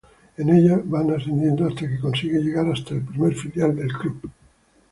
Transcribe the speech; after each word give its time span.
En 0.35 0.49
ellas 0.49 0.81
va 0.91 1.01
ascendiendo 1.15 1.67
hasta 1.67 1.87
que 1.87 1.99
consigue 1.99 2.39
llegar 2.41 2.67
hasta 2.67 2.95
el 2.95 3.03
primer 3.03 3.35
filial 3.35 3.75
del 3.75 3.93
club. 3.93 4.31